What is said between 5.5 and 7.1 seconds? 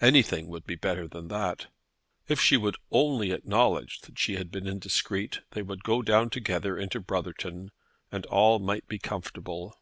they would go down together into